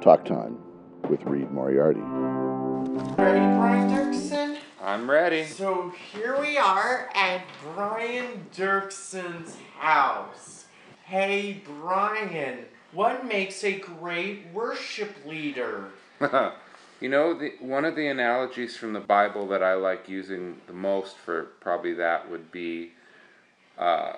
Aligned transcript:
Talk 0.00 0.24
Time 0.24 0.56
with 1.10 1.22
Reed 1.24 1.50
Moriarty. 1.50 2.00
Ready, 2.00 3.38
Brian 3.56 3.90
Doerksen? 3.90 4.56
I'm 4.82 5.10
ready. 5.10 5.44
So 5.44 5.92
here 6.12 6.40
we 6.40 6.56
are 6.56 7.10
at 7.14 7.42
Brian 7.74 8.46
Doerksen's 8.56 9.58
house. 9.78 10.64
Hey, 11.04 11.62
Brian, 11.66 12.64
what 12.92 13.26
makes 13.26 13.62
a 13.62 13.78
great 13.78 14.46
worship 14.54 15.14
leader? 15.26 15.90
you 17.00 17.10
know, 17.10 17.38
the, 17.38 17.52
one 17.60 17.84
of 17.84 17.94
the 17.94 18.08
analogies 18.08 18.78
from 18.78 18.94
the 18.94 19.00
Bible 19.00 19.46
that 19.48 19.62
I 19.62 19.74
like 19.74 20.08
using 20.08 20.62
the 20.66 20.72
most 20.72 21.18
for 21.18 21.42
probably 21.60 21.92
that 21.92 22.30
would 22.30 22.50
be 22.50 22.92
uh, 23.76 24.14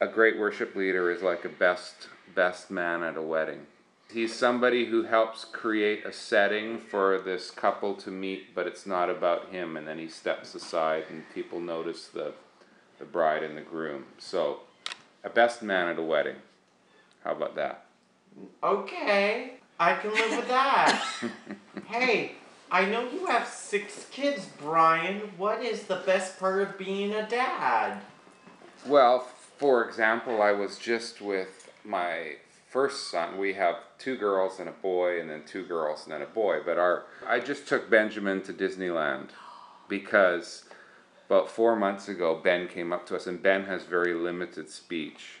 a 0.00 0.06
great 0.06 0.38
worship 0.38 0.74
leader 0.74 1.10
is 1.10 1.20
like 1.20 1.44
a 1.44 1.50
best 1.50 2.08
best 2.34 2.70
man 2.70 3.02
at 3.02 3.18
a 3.18 3.22
wedding. 3.22 3.66
He's 4.10 4.34
somebody 4.34 4.86
who 4.86 5.02
helps 5.02 5.44
create 5.44 6.06
a 6.06 6.12
setting 6.12 6.78
for 6.78 7.18
this 7.20 7.50
couple 7.50 7.94
to 7.96 8.10
meet, 8.10 8.54
but 8.54 8.66
it's 8.66 8.86
not 8.86 9.10
about 9.10 9.50
him, 9.50 9.76
and 9.76 9.86
then 9.86 9.98
he 9.98 10.08
steps 10.08 10.54
aside 10.54 11.04
and 11.10 11.24
people 11.34 11.60
notice 11.60 12.06
the 12.06 12.32
the 12.98 13.04
bride 13.04 13.42
and 13.42 13.56
the 13.56 13.62
groom. 13.62 14.06
So, 14.18 14.60
a 15.22 15.30
best 15.30 15.62
man 15.62 15.88
at 15.88 15.98
a 15.98 16.02
wedding. 16.02 16.36
How 17.22 17.32
about 17.32 17.54
that? 17.56 17.84
Okay, 18.62 19.54
I 19.78 19.94
can 19.94 20.12
live 20.12 20.36
with 20.36 20.48
that. 20.48 21.04
hey, 21.86 22.32
I 22.70 22.84
know 22.84 23.08
you 23.08 23.26
have 23.26 23.46
six 23.46 24.06
kids, 24.10 24.48
Brian. 24.58 25.32
What 25.36 25.62
is 25.62 25.84
the 25.84 26.02
best 26.06 26.38
part 26.38 26.62
of 26.62 26.78
being 26.78 27.14
a 27.14 27.28
dad? 27.28 28.00
Well, 28.86 29.20
for 29.58 29.84
example, 29.88 30.42
I 30.42 30.52
was 30.52 30.78
just 30.78 31.20
with 31.20 31.70
my 31.84 32.36
first 32.68 33.10
son. 33.10 33.38
We 33.38 33.54
have 33.54 33.76
two 33.98 34.16
girls 34.16 34.60
and 34.60 34.68
a 34.68 34.72
boy, 34.72 35.20
and 35.20 35.28
then 35.28 35.42
two 35.46 35.64
girls 35.64 36.04
and 36.04 36.12
then 36.12 36.22
a 36.22 36.26
boy. 36.26 36.58
But 36.64 36.78
our 36.78 37.04
I 37.26 37.40
just 37.40 37.66
took 37.66 37.90
Benjamin 37.90 38.42
to 38.42 38.52
Disneyland 38.52 39.30
because 39.88 40.64
about 41.26 41.50
four 41.50 41.76
months 41.76 42.08
ago 42.08 42.40
Ben 42.42 42.68
came 42.68 42.92
up 42.92 43.06
to 43.06 43.16
us, 43.16 43.26
and 43.26 43.42
Ben 43.42 43.64
has 43.64 43.84
very 43.84 44.14
limited 44.14 44.70
speech, 44.70 45.40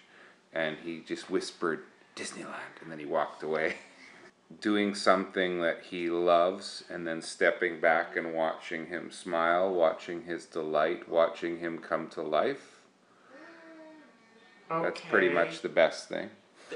and 0.52 0.76
he 0.84 1.00
just 1.00 1.30
whispered 1.30 1.80
Disneyland, 2.16 2.80
and 2.82 2.90
then 2.90 2.98
he 2.98 3.06
walked 3.06 3.42
away. 3.42 3.76
Doing 4.62 4.94
something 4.94 5.60
that 5.60 5.82
he 5.90 6.08
loves, 6.08 6.82
and 6.88 7.06
then 7.06 7.20
stepping 7.20 7.80
back 7.80 8.16
and 8.16 8.32
watching 8.32 8.86
him 8.86 9.10
smile, 9.10 9.70
watching 9.70 10.22
his 10.22 10.46
delight, 10.46 11.06
watching 11.06 11.58
him 11.58 11.78
come 11.78 12.08
to 12.08 12.22
life 12.22 12.78
Okay. 14.70 14.82
that's 14.82 15.00
pretty 15.00 15.28
much 15.28 15.62
the 15.62 15.68
best 15.68 16.08
thing. 16.08 16.30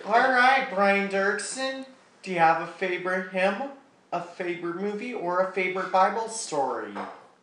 All 0.07 0.13
right, 0.13 0.69
Brian 0.73 1.09
Doerksen. 1.09 1.87
Do 2.23 2.33
you 2.33 2.39
have 2.39 2.63
a 2.63 2.67
favorite 2.67 3.31
hymn, 3.31 3.71
a 4.13 4.23
favorite 4.23 4.77
movie, 4.77 5.13
or 5.13 5.41
a 5.41 5.53
favorite 5.53 5.93
Bible 5.93 6.29
story? 6.29 6.93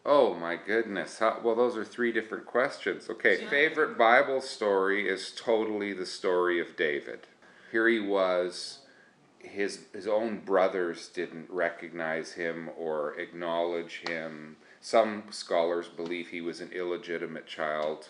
Oh 0.06 0.34
my 0.34 0.56
goodness. 0.56 1.20
How, 1.20 1.40
well, 1.44 1.56
those 1.56 1.78
are 1.78 1.86
three 1.86 2.12
different 2.12 2.46
questions. 2.46 3.10
Okay, 3.10 3.46
favorite 3.48 3.98
Bible 3.98 4.42
story 4.42 5.08
is 5.08 5.32
totally 5.36 5.94
the 5.94 6.06
story 6.06 6.60
of 6.60 6.76
David. 6.76 7.28
Here 7.72 7.88
he 7.88 8.00
was, 8.00 8.80
his, 9.38 9.86
his 9.94 10.08
own 10.08 10.40
brothers 10.40 11.08
didn't 11.08 11.50
recognize 11.50 12.34
him 12.34 12.70
or 12.78 13.18
acknowledge 13.20 14.02
him. 14.08 14.58
Some 14.82 15.24
scholars 15.30 15.88
believe 15.88 16.30
he 16.30 16.42
was 16.42 16.62
an 16.62 16.72
illegitimate 16.72 17.46
child 17.46 18.10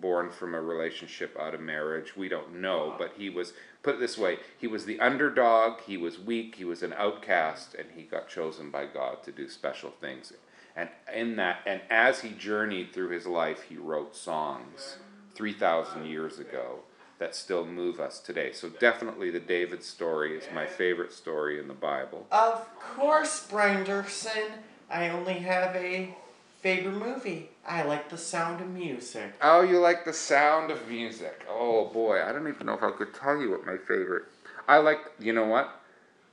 born 0.00 0.30
from 0.30 0.54
a 0.54 0.60
relationship 0.60 1.36
out 1.38 1.54
of 1.54 1.60
marriage. 1.60 2.16
We 2.16 2.28
don't 2.28 2.60
know, 2.60 2.94
but 2.98 3.12
he 3.16 3.30
was, 3.30 3.52
put 3.82 3.96
it 3.96 4.00
this 4.00 4.18
way, 4.18 4.38
he 4.58 4.66
was 4.66 4.84
the 4.84 5.00
underdog, 5.00 5.80
he 5.86 5.96
was 5.96 6.18
weak, 6.18 6.56
he 6.56 6.64
was 6.64 6.82
an 6.82 6.92
outcast, 6.94 7.74
and 7.74 7.88
he 7.94 8.02
got 8.02 8.28
chosen 8.28 8.70
by 8.70 8.86
God 8.86 9.22
to 9.24 9.32
do 9.32 9.48
special 9.48 9.90
things. 9.90 10.32
And 10.76 10.88
in 11.12 11.36
that, 11.36 11.60
and 11.66 11.80
as 11.90 12.20
he 12.20 12.30
journeyed 12.30 12.92
through 12.92 13.10
his 13.10 13.26
life, 13.26 13.62
he 13.62 13.76
wrote 13.76 14.14
songs 14.14 14.98
3,000 15.34 16.06
years 16.06 16.38
ago 16.38 16.80
that 17.18 17.34
still 17.34 17.66
move 17.66 17.98
us 17.98 18.20
today. 18.20 18.52
So 18.52 18.68
definitely 18.68 19.30
the 19.30 19.40
David 19.40 19.82
story 19.82 20.36
is 20.36 20.44
my 20.54 20.66
favorite 20.66 21.12
story 21.12 21.58
in 21.58 21.66
the 21.66 21.74
Bible. 21.74 22.26
Of 22.30 22.64
course, 22.78 23.46
Brian 23.50 23.84
Doerksen. 23.84 24.50
I 24.88 25.08
only 25.08 25.34
have 25.34 25.74
a 25.74 26.14
favorite 26.60 26.94
movie. 26.94 27.50
I 27.68 27.82
like 27.82 28.08
the 28.08 28.16
sound 28.18 28.60
of 28.60 28.68
music. 28.68 29.32
Oh, 29.42 29.60
you 29.62 29.78
like 29.78 30.04
the 30.04 30.12
sound 30.12 30.70
of 30.70 30.88
music. 30.88 31.44
Oh 31.48 31.86
boy, 31.86 32.22
I 32.22 32.32
don't 32.32 32.48
even 32.48 32.66
know 32.66 32.74
if 32.74 32.82
I 32.82 32.90
could 32.90 33.12
tell 33.14 33.36
you 33.40 33.50
what 33.50 33.66
my 33.66 33.76
favorite. 33.76 34.24
I 34.66 34.78
like, 34.78 34.98
you 35.18 35.32
know 35.32 35.46
what? 35.46 35.70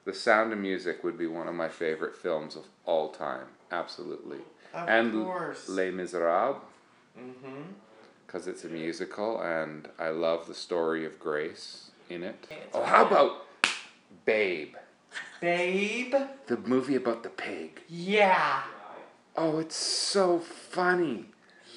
The 0.06 0.14
Sound 0.14 0.54
of 0.54 0.60
Music 0.60 1.04
would 1.04 1.18
be 1.18 1.26
one 1.26 1.48
of 1.48 1.56
my 1.56 1.68
favorite 1.70 2.16
films 2.16 2.56
of 2.56 2.66
all 2.86 3.10
time. 3.10 3.48
Absolutely. 3.72 4.38
Of 4.74 4.88
and 4.90 5.14
course. 5.14 5.68
Les 5.70 5.90
Miserables, 5.92 6.58
Mm-hmm. 7.18 7.62
because 8.28 8.46
it's 8.46 8.66
a 8.66 8.68
musical, 8.68 9.42
and 9.42 9.88
I 9.98 10.10
love 10.10 10.48
the 10.48 10.54
story 10.54 11.06
of 11.06 11.18
grace 11.18 11.92
in 12.10 12.24
it. 12.24 12.46
Oh, 12.74 12.84
how 12.84 13.06
about 13.08 13.46
Babe, 14.26 14.76
Babe? 15.40 16.14
the 16.48 16.58
movie 16.58 16.96
about 16.96 17.24
the 17.24 17.30
pig? 17.30 17.82
Yeah. 17.88 18.62
Oh, 19.38 19.60
it's 19.60 19.76
so 19.76 20.40
funny. 20.40 21.26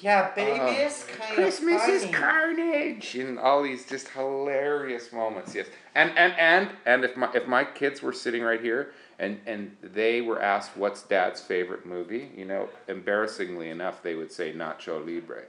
Yeah, 0.01 0.31
Babe 0.33 0.61
Uh, 0.61 0.73
is 0.77 1.03
kind 1.03 1.35
Christmas 1.35 1.85
is 1.89 2.15
carnage, 2.15 3.15
and 3.15 3.37
all 3.37 3.63
these 3.63 3.85
just 3.85 4.07
hilarious 4.09 5.11
moments. 5.11 5.53
Yes, 5.53 5.67
and 5.93 6.17
and 6.17 6.33
and 6.37 6.69
and 6.85 7.03
if 7.03 7.17
my 7.17 7.29
if 7.33 7.47
my 7.47 7.65
kids 7.65 8.01
were 8.01 8.13
sitting 8.13 8.41
right 8.41 8.61
here 8.61 8.93
and 9.17 9.41
and 9.45 9.75
they 9.81 10.21
were 10.21 10.41
asked 10.41 10.77
what's 10.77 11.03
Dad's 11.03 11.41
favorite 11.41 11.85
movie, 11.85 12.31
you 12.33 12.45
know, 12.45 12.69
embarrassingly 12.87 13.69
enough, 13.69 14.01
they 14.01 14.15
would 14.15 14.31
say 14.31 14.53
Nacho 14.53 15.05
Libre. 15.05 15.43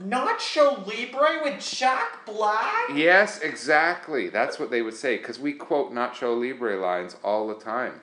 Nacho 0.00 0.86
Libre 0.86 1.40
with 1.42 1.60
Jack 1.60 2.24
Black? 2.24 2.90
Yes, 2.94 3.40
exactly. 3.40 4.28
That's 4.28 4.60
what 4.60 4.70
they 4.70 4.82
would 4.82 4.94
say 4.94 5.16
because 5.18 5.40
we 5.40 5.52
quote 5.54 5.92
Nacho 5.92 6.40
Libre 6.40 6.76
lines 6.76 7.16
all 7.24 7.48
the 7.48 7.54
time. 7.56 8.00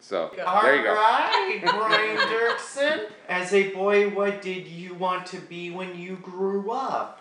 So 0.00 0.30
there 0.36 0.76
you 0.76 0.84
go. 0.84 0.94
Brian 0.94 2.16
Doerksen. 2.16 3.08
As 3.28 3.52
a 3.52 3.70
boy, 3.72 4.10
what 4.10 4.40
did 4.40 4.66
you 4.66 4.94
want 4.94 5.26
to 5.26 5.38
be 5.38 5.70
when 5.70 5.98
you 5.98 6.16
grew 6.16 6.70
up? 6.70 7.20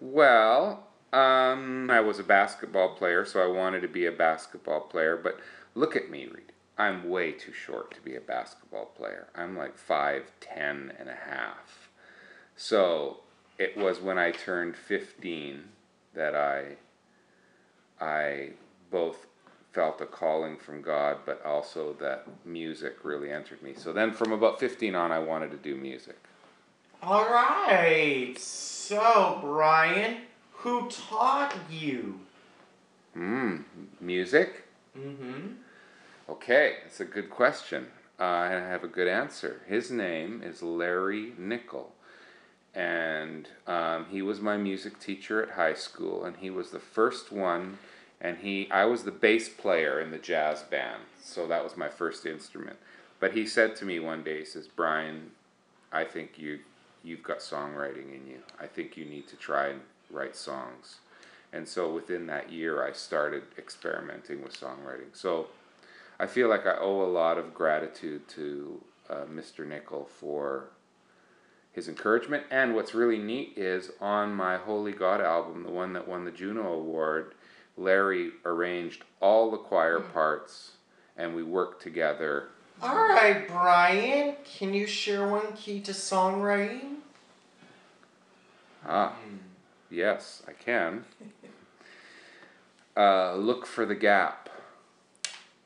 Well, 0.00 0.84
um, 1.12 1.90
I 1.90 2.00
was 2.00 2.18
a 2.18 2.24
basketball 2.24 2.94
player, 2.96 3.24
so 3.24 3.42
I 3.42 3.46
wanted 3.46 3.80
to 3.80 3.88
be 3.88 4.04
a 4.04 4.12
basketball 4.12 4.80
player. 4.80 5.16
But 5.16 5.38
look 5.74 5.96
at 5.96 6.10
me, 6.10 6.26
Reed. 6.26 6.52
I'm 6.76 7.08
way 7.08 7.32
too 7.32 7.52
short 7.52 7.94
to 7.94 8.00
be 8.00 8.16
a 8.16 8.20
basketball 8.20 8.86
player. 8.86 9.28
I'm 9.34 9.56
like 9.56 9.78
five, 9.78 10.32
ten 10.40 10.92
and 10.98 11.08
a 11.08 11.14
half. 11.14 11.88
So 12.56 13.20
it 13.58 13.76
was 13.76 14.00
when 14.00 14.18
I 14.18 14.32
turned 14.32 14.76
15 14.76 15.64
that 16.14 16.34
I, 16.34 16.76
I 18.00 18.50
both 18.90 19.26
felt 19.74 20.00
a 20.00 20.06
calling 20.06 20.56
from 20.56 20.80
God, 20.80 21.18
but 21.26 21.44
also 21.44 21.94
that 21.94 22.26
music 22.46 22.98
really 23.02 23.30
entered 23.30 23.60
me. 23.60 23.74
So 23.76 23.92
then 23.92 24.12
from 24.12 24.32
about 24.32 24.60
15 24.60 24.94
on, 24.94 25.10
I 25.10 25.18
wanted 25.18 25.50
to 25.50 25.56
do 25.56 25.74
music. 25.74 26.16
Alright, 27.02 28.38
so 28.38 29.38
Brian, 29.42 30.18
who 30.52 30.88
taught 30.88 31.54
you? 31.70 32.20
Hmm, 33.14 33.58
music? 34.00 34.64
Mm-hmm. 34.96 35.54
Okay, 36.28 36.76
that's 36.84 37.00
a 37.00 37.04
good 37.04 37.28
question. 37.28 37.88
Uh, 38.18 38.22
I 38.22 38.48
have 38.48 38.84
a 38.84 38.88
good 38.88 39.08
answer. 39.08 39.60
His 39.66 39.90
name 39.90 40.40
is 40.42 40.62
Larry 40.62 41.32
Nickel. 41.36 41.92
And 42.74 43.48
um, 43.66 44.06
he 44.10 44.22
was 44.22 44.40
my 44.40 44.56
music 44.56 44.98
teacher 44.98 45.42
at 45.42 45.50
high 45.50 45.74
school, 45.74 46.24
and 46.24 46.36
he 46.36 46.50
was 46.50 46.70
the 46.70 46.80
first 46.80 47.30
one. 47.30 47.78
And 48.20 48.38
he, 48.38 48.70
I 48.70 48.84
was 48.86 49.04
the 49.04 49.10
bass 49.10 49.48
player 49.48 50.00
in 50.00 50.10
the 50.10 50.18
jazz 50.18 50.62
band, 50.62 51.02
so 51.22 51.46
that 51.46 51.62
was 51.62 51.76
my 51.76 51.88
first 51.88 52.24
instrument. 52.24 52.76
But 53.20 53.32
he 53.32 53.46
said 53.46 53.76
to 53.76 53.84
me 53.84 54.00
one 54.00 54.22
day, 54.22 54.40
he 54.40 54.44
says, 54.44 54.66
"Brian, 54.68 55.32
I 55.92 56.04
think 56.04 56.38
you, 56.38 56.60
you've 57.02 57.22
got 57.22 57.38
songwriting 57.38 58.14
in 58.14 58.26
you. 58.26 58.38
I 58.60 58.66
think 58.66 58.96
you 58.96 59.04
need 59.04 59.28
to 59.28 59.36
try 59.36 59.68
and 59.68 59.80
write 60.10 60.36
songs." 60.36 60.96
And 61.52 61.68
so 61.68 61.92
within 61.92 62.26
that 62.26 62.50
year, 62.50 62.84
I 62.84 62.92
started 62.92 63.44
experimenting 63.56 64.42
with 64.42 64.58
songwriting. 64.58 65.12
So 65.12 65.46
I 66.18 66.26
feel 66.26 66.48
like 66.48 66.66
I 66.66 66.76
owe 66.78 67.02
a 67.02 67.10
lot 67.10 67.38
of 67.38 67.54
gratitude 67.54 68.26
to 68.30 68.80
uh, 69.08 69.24
Mr. 69.32 69.66
Nickel 69.66 70.08
for 70.18 70.70
his 71.72 71.88
encouragement. 71.88 72.44
And 72.50 72.74
what's 72.74 72.94
really 72.94 73.18
neat 73.18 73.52
is 73.56 73.90
on 74.00 74.34
my 74.34 74.56
Holy 74.56 74.92
God 74.92 75.20
album, 75.20 75.64
the 75.64 75.70
one 75.70 75.92
that 75.92 76.08
won 76.08 76.24
the 76.24 76.30
Juno 76.30 76.72
Award, 76.72 77.34
Larry 77.76 78.30
arranged 78.44 79.04
all 79.20 79.50
the 79.50 79.56
choir 79.56 80.00
parts 80.00 80.72
and 81.16 81.34
we 81.34 81.42
worked 81.42 81.82
together. 81.82 82.48
Alright, 82.82 83.48
Brian, 83.48 84.36
can 84.44 84.74
you 84.74 84.86
share 84.86 85.28
one 85.28 85.52
key 85.54 85.80
to 85.80 85.92
songwriting? 85.92 86.96
Ah, 88.86 89.14
yes, 89.90 90.42
I 90.48 90.52
can. 90.52 91.04
Uh, 92.96 93.34
look 93.34 93.66
for 93.66 93.84
the 93.84 93.94
gap. 93.96 94.48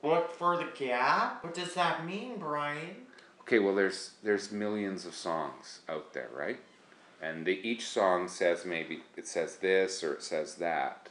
Look 0.02 0.32
for 0.32 0.56
the 0.56 0.68
gap? 0.74 1.44
What 1.44 1.52
does 1.52 1.74
that 1.74 2.06
mean, 2.06 2.38
Brian? 2.38 2.96
Okay, 3.42 3.58
well, 3.58 3.74
there's 3.74 4.12
there's 4.22 4.50
millions 4.50 5.04
of 5.04 5.14
songs 5.14 5.80
out 5.88 6.14
there, 6.14 6.30
right? 6.34 6.58
And 7.20 7.44
the, 7.44 7.60
each 7.68 7.86
song 7.86 8.28
says 8.28 8.64
maybe 8.64 9.02
it 9.16 9.26
says 9.26 9.56
this 9.56 10.02
or 10.02 10.14
it 10.14 10.22
says 10.22 10.54
that. 10.54 11.08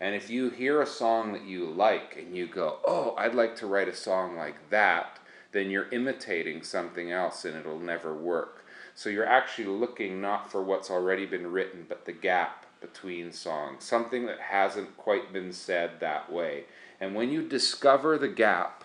And 0.00 0.14
if 0.14 0.28
you 0.28 0.50
hear 0.50 0.82
a 0.82 0.86
song 0.86 1.32
that 1.32 1.44
you 1.44 1.66
like 1.66 2.16
and 2.18 2.36
you 2.36 2.46
go, 2.46 2.78
"Oh, 2.84 3.14
I'd 3.16 3.34
like 3.34 3.56
to 3.56 3.66
write 3.66 3.88
a 3.88 3.94
song 3.94 4.36
like 4.36 4.70
that," 4.70 5.18
then 5.52 5.70
you're 5.70 5.88
imitating 5.90 6.62
something 6.62 7.10
else 7.10 7.44
and 7.44 7.56
it'll 7.56 7.78
never 7.78 8.12
work. 8.14 8.64
So 8.94 9.08
you're 9.08 9.26
actually 9.26 9.66
looking 9.66 10.20
not 10.20 10.50
for 10.50 10.62
what's 10.62 10.90
already 10.90 11.26
been 11.26 11.52
written, 11.52 11.86
but 11.88 12.04
the 12.04 12.12
gap 12.12 12.66
between 12.80 13.32
songs, 13.32 13.84
something 13.84 14.26
that 14.26 14.38
hasn't 14.38 14.96
quite 14.96 15.32
been 15.32 15.52
said 15.52 16.00
that 16.00 16.30
way. 16.30 16.64
And 17.00 17.14
when 17.14 17.30
you 17.30 17.42
discover 17.42 18.18
the 18.18 18.28
gap, 18.28 18.84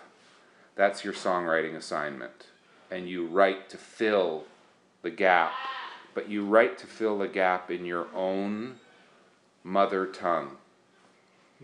that's 0.74 1.04
your 1.04 1.14
songwriting 1.14 1.76
assignment. 1.76 2.46
And 2.90 3.08
you 3.08 3.26
write 3.26 3.68
to 3.70 3.76
fill 3.76 4.44
the 5.02 5.10
gap, 5.10 5.52
but 6.14 6.28
you 6.28 6.44
write 6.44 6.78
to 6.78 6.86
fill 6.86 7.18
the 7.18 7.28
gap 7.28 7.70
in 7.70 7.84
your 7.84 8.06
own 8.14 8.80
mother 9.62 10.06
tongue. 10.06 10.56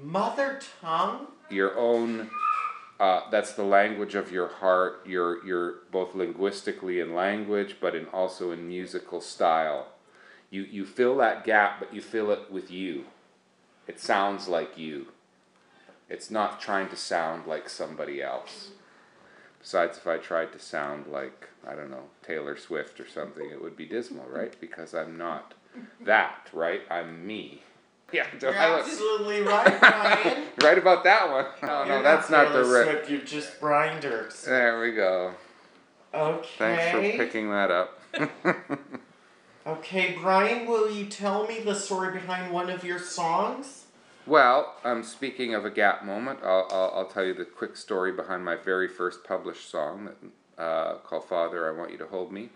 Mother 0.03 0.61
tongue? 0.81 1.27
Your 1.50 1.77
own 1.77 2.31
uh, 3.00 3.23
that's 3.31 3.53
the 3.53 3.62
language 3.62 4.15
of 4.15 4.33
your 4.33 4.49
heart. 4.49 5.03
You're, 5.06 5.45
you're 5.47 5.75
both 5.93 6.15
linguistically 6.15 6.99
in 6.99 7.15
language, 7.15 7.77
but 7.81 7.95
in 7.95 8.06
also 8.06 8.50
in 8.50 8.67
musical 8.67 9.21
style. 9.21 9.89
You, 10.50 10.62
you 10.62 10.85
fill 10.85 11.17
that 11.19 11.45
gap, 11.45 11.79
but 11.79 11.95
you 11.95 12.00
fill 12.00 12.31
it 12.33 12.50
with 12.50 12.71
you. 12.71 13.05
It 13.87 14.00
sounds 14.00 14.49
like 14.49 14.77
you. 14.77 15.09
It's 16.09 16.31
not 16.31 16.61
trying 16.61 16.89
to 16.89 16.97
sound 16.97 17.47
like 17.47 17.69
somebody 17.69 18.21
else. 18.21 18.71
Besides, 19.61 19.99
if 19.99 20.06
I 20.06 20.17
tried 20.17 20.53
to 20.53 20.59
sound 20.59 21.06
like, 21.06 21.49
I 21.67 21.75
don't 21.75 21.91
know, 21.91 22.05
Taylor 22.23 22.56
Swift 22.56 22.99
or 22.99 23.09
something, 23.09 23.51
it 23.51 23.62
would 23.62 23.77
be 23.77 23.87
dismal, 23.87 24.27
right? 24.29 24.59
Because 24.61 24.94
I'm 24.94 25.17
not 25.17 25.55
that, 26.01 26.49
right? 26.53 26.81
I'm 26.91 27.27
me. 27.27 27.62
Yeah, 28.12 28.26
You're 28.40 28.55
absolutely 28.55 29.43
right, 29.43 29.81
Brian. 29.81 30.44
right 30.62 30.78
about 30.78 31.05
that 31.05 31.31
one. 31.31 31.46
No, 31.62 31.84
You're 31.84 31.96
no, 31.96 32.02
that's 32.02 32.31
not, 32.31 32.52
the 32.52 32.62
Taylor 32.62 32.84
right. 32.84 32.90
Swift, 32.90 33.10
You're 33.10 33.20
just 33.20 33.60
Brian 33.60 34.00
Dirks. 34.00 34.44
There 34.44 34.81
we 34.81 34.93
go. 34.93 35.34
Okay. 36.14 36.49
Thanks 36.56 36.90
for 36.90 37.25
picking 37.25 37.50
that 37.50 37.70
up. 37.70 38.00
Okay, 39.69 40.16
Brian, 40.19 40.66
will 40.66 40.90
you 40.90 41.05
tell 41.05 41.46
me 41.46 41.60
the 41.60 41.75
story 41.75 42.10
behind 42.10 42.50
one 42.50 42.70
of 42.70 42.84
your 42.84 42.99
songs? 42.99 43.84
well, 44.26 44.76
um, 44.82 45.02
speaking 45.02 45.55
of 45.55 45.66
a 45.66 45.70
gap 45.70 46.06
moment, 46.06 46.38
I'll, 46.43 46.66
I'll, 46.70 46.93
I'll 46.96 47.06
tell 47.06 47.25
you 47.25 47.34
the 47.34 47.44
quick 47.44 47.76
story 47.76 48.10
behind 48.10 48.43
my 48.43 48.56
very 48.56 48.88
first 48.88 49.25
published 49.25 49.70
song 49.70 50.06
that, 50.56 50.62
uh, 50.62 50.94
called 50.99 51.25
Father, 51.28 51.69
I 51.69 51.78
Want 51.78 51.93
You 51.93 51.99
to 51.99 52.06
Hold 52.06 52.32
Me. 52.32 52.49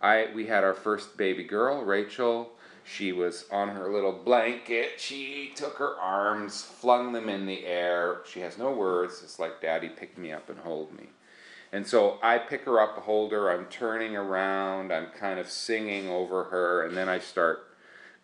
I, 0.00 0.28
we 0.32 0.46
had 0.46 0.62
our 0.62 0.74
first 0.74 1.16
baby 1.16 1.42
girl, 1.42 1.82
Rachel. 1.82 2.52
She 2.92 3.12
was 3.12 3.44
on 3.52 3.68
her 3.68 3.92
little 3.92 4.12
blanket. 4.12 4.94
She 4.98 5.52
took 5.54 5.76
her 5.76 5.94
arms, 5.96 6.62
flung 6.62 7.12
them 7.12 7.28
in 7.28 7.46
the 7.46 7.64
air. 7.64 8.18
She 8.26 8.40
has 8.40 8.58
no 8.58 8.72
words. 8.72 9.20
It's 9.22 9.38
like, 9.38 9.60
Daddy, 9.60 9.88
pick 9.88 10.18
me 10.18 10.32
up 10.32 10.50
and 10.50 10.58
hold 10.58 10.92
me. 10.92 11.06
And 11.72 11.86
so 11.86 12.18
I 12.20 12.38
pick 12.38 12.64
her 12.64 12.80
up, 12.80 12.96
hold 12.98 13.30
her, 13.30 13.48
I'm 13.48 13.66
turning 13.66 14.16
around, 14.16 14.92
I'm 14.92 15.06
kind 15.16 15.38
of 15.38 15.48
singing 15.48 16.08
over 16.08 16.44
her, 16.44 16.84
and 16.84 16.96
then 16.96 17.08
I 17.08 17.20
start 17.20 17.60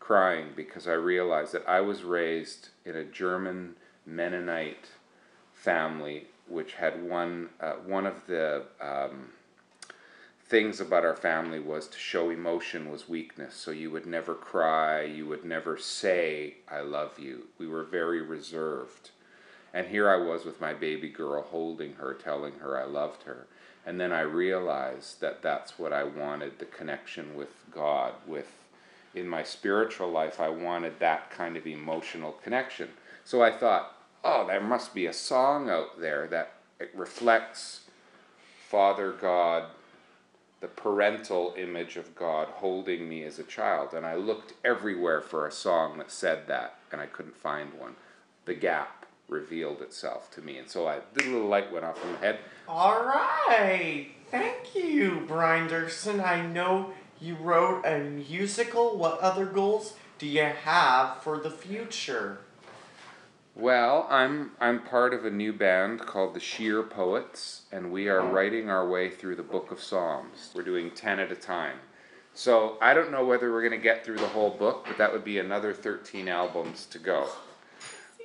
crying 0.00 0.48
because 0.56 0.88
I 0.88 0.94
realize 0.94 1.52
that 1.52 1.69
I 1.69 1.80
was 1.80 2.02
raised 2.02 2.70
in 2.84 2.96
a 2.96 3.04
German 3.04 3.76
Mennonite 4.04 4.88
family, 5.54 6.26
which 6.48 6.74
had 6.74 7.08
one, 7.08 7.50
uh, 7.60 7.74
one 7.74 8.04
of 8.04 8.26
the 8.26 8.64
um, 8.80 9.28
things 10.48 10.81
about 10.81 11.04
our 11.04 11.16
family 11.16 11.58
was 11.58 11.88
to 11.88 11.98
show 11.98 12.31
emotion 12.31 12.90
was 12.90 13.08
weakness. 13.08 13.54
So 13.54 13.70
you 13.70 13.90
would 13.90 14.06
never 14.06 14.34
cry, 14.34 15.02
you 15.02 15.26
would 15.26 15.44
never 15.44 15.76
say, 15.76 16.54
I 16.70 16.81
love 16.81 17.19
you. 17.19 17.48
We 17.58 17.66
were 17.66 17.84
very 17.84 18.22
reserved. 18.22 19.10
And 19.75 19.88
here 19.88 20.08
I 20.08 20.16
was 20.16 20.44
with 20.44 20.60
my 20.60 20.72
baby 20.72 21.08
girl 21.08 21.43
holding 21.43 21.94
her, 21.94 22.14
telling 22.14 22.54
her 22.60 22.81
I 22.81 22.84
loved 22.84 23.25
her. 23.25 23.46
And 23.84 24.00
then 24.00 24.12
I 24.12 24.20
realized 24.20 25.20
that 25.20 25.43
that's 25.43 25.78
what 25.78 25.93
I 25.93 26.04
wanted 26.04 26.58
the 26.58 26.64
connection 26.64 27.37
with 27.37 27.50
God, 27.72 28.14
with 28.26 28.46
in 29.14 29.28
my 29.28 29.43
spiritual 29.43 30.10
life, 30.10 30.38
I 30.38 30.50
wanted 30.50 31.00
that 31.00 31.31
kind 31.31 31.56
of 31.56 31.66
emotional 31.66 32.32
connection. 32.32 32.90
So 33.25 33.43
I 33.43 33.50
thought, 33.50 33.96
oh, 34.22 34.46
there 34.46 34.60
must 34.60 34.94
be 34.94 35.06
a 35.06 35.12
song 35.12 35.70
out 35.70 36.00
there 36.00 36.26
that 36.28 36.52
reflects 36.94 37.81
Father 38.69 39.12
God, 39.12 39.64
the 40.61 40.69
parental 40.69 41.55
image 41.56 41.97
of 41.97 42.14
God 42.14 42.49
holding 42.49 43.08
me 43.08 43.25
as 43.25 43.38
a 43.38 43.44
child. 43.44 43.93
And 43.94 44.06
I 44.06 44.14
looked 44.14 44.55
everywhere 44.64 45.20
for 45.20 45.47
a 45.47 45.53
song 45.53 45.99
that 45.99 46.11
said 46.11 46.49
that, 46.49 46.79
and 46.91 47.00
I 47.00 47.06
couldn't 47.06 47.37
find 47.37 47.75
one. 47.75 47.97
The 48.47 48.55
Gap 48.55 49.06
revealed 49.29 49.82
itself 49.82 50.31
to 50.32 50.41
me. 50.41 50.56
And 50.58 50.69
so 50.69 50.87
I, 50.87 51.00
the 51.14 51.25
little 51.25 51.49
light 51.49 51.73
went 51.73 51.85
off 51.85 52.03
in 52.05 52.12
my 52.12 52.19
head. 52.19 52.38
All 52.69 53.05
right. 53.05 54.08
Thank 54.31 54.75
you, 54.75 55.25
Brian 55.26 55.69
Doerksen. 55.69 56.25
I 56.25 56.44
know 56.47 56.93
you 57.20 57.35
wrote 57.37 57.85
a 57.85 57.99
musical. 57.99 58.97
What 58.97 59.20
other 59.20 59.47
goals 59.47 59.94
do 60.19 60.26
you 60.26 60.43
have 60.43 61.23
for 61.23 61.38
the 61.38 61.50
future? 61.50 62.38
Well, 63.56 64.06
I'm 64.11 64.50
I'm 64.61 64.82
part 64.82 65.14
of 65.14 65.25
a 65.25 65.31
new 65.31 65.50
band 65.50 66.00
called 66.00 66.35
the 66.35 66.41
Shiyr 66.41 66.88
Poets, 66.91 67.62
and 67.73 67.91
we 67.91 68.06
are 68.06 68.20
writing 68.20 68.69
our 68.69 68.87
way 68.87 69.08
through 69.08 69.37
the 69.37 69.43
Book 69.43 69.70
of 69.70 69.81
Psalms. 69.82 70.50
We're 70.55 70.62
doing 70.62 70.91
ten 70.91 71.19
at 71.19 71.32
a 71.32 71.37
time. 71.37 71.79
So 72.35 72.76
I 72.82 72.93
don't 72.93 73.11
know 73.11 73.25
whether 73.25 73.50
we're 73.50 73.67
going 73.67 73.81
to 73.81 73.82
get 73.82 74.05
through 74.05 74.19
the 74.19 74.29
whole 74.29 74.50
book, 74.50 74.85
but 74.87 74.99
that 74.99 75.11
would 75.11 75.25
be 75.25 75.38
another 75.38 75.73
thirteen 75.73 76.29
albums 76.29 76.85
to 76.91 76.99
go. 76.99 77.23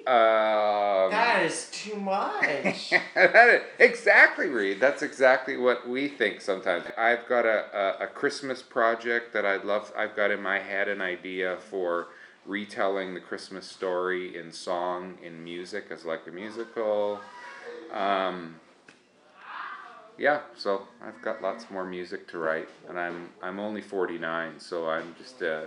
Um, 0.05 1.11
That 1.11 1.43
is 1.45 1.69
too 1.71 1.95
much. 1.95 2.91
exactly, 3.79 4.49
Reed. 4.49 4.81
That's 4.81 5.01
exactly 5.01 5.55
what 5.55 5.87
we 5.87 6.09
think 6.09 6.41
sometimes. 6.41 6.85
I've 6.97 7.25
got 7.29 7.45
a, 7.45 7.65
a, 8.01 8.03
a 8.03 8.07
Christmas 8.07 8.61
project 8.61 9.31
that 9.31 9.45
I'd 9.45 9.63
love. 9.63 9.93
I've 9.95 10.13
got 10.13 10.29
in 10.29 10.41
my 10.41 10.59
head 10.59 10.89
an 10.89 10.99
idea 10.99 11.55
for 11.69 12.07
retelling 12.45 13.13
the 13.13 13.19
Christmas 13.19 13.65
story 13.65 14.37
in 14.37 14.51
song, 14.51 15.17
in 15.23 15.43
music, 15.43 15.85
as 15.91 16.05
like 16.05 16.27
a 16.27 16.31
musical. 16.31 17.19
Um, 17.93 18.55
yeah, 20.17 20.41
so 20.55 20.83
I've 21.03 21.21
got 21.21 21.41
lots 21.41 21.69
more 21.69 21.85
music 21.85 22.27
to 22.29 22.37
write, 22.37 22.69
and 22.87 22.99
I'm 22.99 23.29
I'm 23.41 23.59
only 23.59 23.81
forty 23.81 24.17
nine, 24.17 24.59
so 24.59 24.89
I'm 24.89 25.15
just 25.17 25.41
uh, 25.41 25.65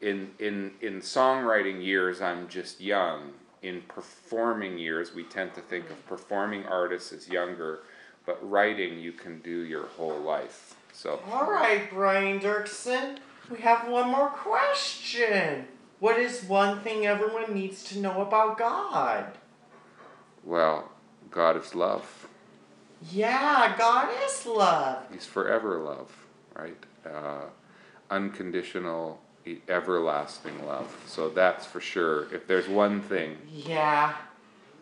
in 0.00 0.30
in 0.38 0.72
in 0.80 1.00
songwriting 1.00 1.84
years 1.84 2.20
I'm 2.20 2.48
just 2.48 2.80
young. 2.80 3.32
In 3.60 3.82
performing 3.88 4.78
years, 4.78 5.14
we 5.14 5.24
tend 5.24 5.52
to 5.54 5.60
think 5.60 5.90
of 5.90 6.06
performing 6.06 6.64
artists 6.66 7.12
as 7.12 7.28
younger, 7.28 7.80
but 8.24 8.38
writing 8.48 9.00
you 9.00 9.10
can 9.10 9.40
do 9.40 9.62
your 9.62 9.86
whole 9.86 10.20
life. 10.20 10.76
So 10.92 11.20
All 11.30 11.50
right, 11.50 11.90
Brian 11.90 12.38
Doerksen. 12.38 13.18
We 13.50 13.58
have 13.60 13.88
one 13.88 14.10
more 14.10 14.28
question. 14.28 15.66
What 16.00 16.18
is 16.18 16.44
one 16.44 16.80
thing 16.80 17.06
everyone 17.06 17.52
needs 17.54 17.82
to 17.84 17.98
know 17.98 18.22
about 18.22 18.58
God? 18.58 19.32
well, 20.44 20.90
God 21.30 21.56
is 21.62 21.74
love. 21.74 22.26
Yeah, 23.12 23.74
God 23.76 24.08
is 24.24 24.46
love. 24.46 25.04
He's 25.12 25.26
forever 25.26 25.78
love, 25.78 26.10
right? 26.56 26.76
Uh, 27.04 27.42
unconditional, 28.10 29.20
everlasting 29.68 30.64
love. 30.66 30.96
So 31.06 31.28
that's 31.28 31.66
for 31.66 31.80
sure. 31.80 32.32
If 32.34 32.46
there's 32.46 32.68
one 32.68 33.00
thing, 33.02 33.36
Yeah. 33.52 34.14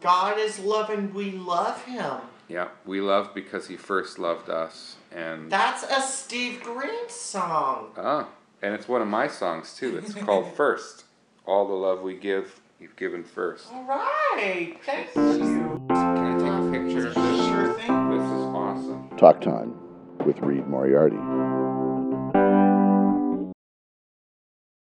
God 0.01 0.39
is 0.39 0.59
love 0.61 0.91
and 0.91 1.13
we 1.15 1.33
love 1.33 1.83
him. 1.85 2.21
yeah, 2.49 2.69
we 2.85 3.01
love 3.01 3.35
because 3.35 3.67
He 3.67 3.77
first 3.77 4.19
loved 4.19 4.49
us, 4.51 4.97
and 5.11 5.51
That's 5.51 5.83
a 5.83 6.01
Steve 6.03 6.63
Green 6.63 7.09
song. 7.09 7.91
ah, 7.97 8.29
and 8.63 8.73
it's 8.75 8.87
one 8.87 9.03
of 9.03 9.09
my 9.09 9.27
songs 9.27 9.75
too. 9.75 9.97
It's 9.99 10.15
called 10.15 10.53
First. 10.55 11.05
All 11.47 11.67
the 11.69 11.75
love 11.75 12.03
we 12.03 12.17
give, 12.17 12.61
you've 12.81 12.97
given 12.97 13.23
first. 13.23 13.73
All 13.73 13.85
right. 13.85 14.77
Thank 14.85 15.15
you. 15.15 15.81
Can 15.89 15.91
I 15.91 16.39
take 16.39 16.49
a 16.51 16.71
picture 16.73 17.07
of 17.09 17.15
this? 17.15 17.47
Sure 17.47 17.73
thing. 17.75 18.11
This 18.11 18.23
is 18.23 18.45
awesome. 18.53 19.17
Talk 19.17 19.41
Time 19.41 19.79
with 20.27 20.41
Reed 20.41 20.67
Moriarty. 20.67 21.17